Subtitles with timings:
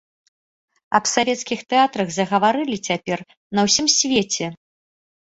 [0.99, 3.19] Аб савецкіх тэатрах загаварылі цяпер
[3.59, 4.47] на ўсім свеце.